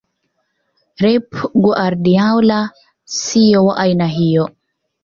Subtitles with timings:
[1.01, 1.29] Pep
[1.67, 2.59] Guardiola
[3.21, 4.49] sio wa aina hiyo